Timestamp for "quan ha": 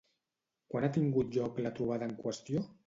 0.73-0.91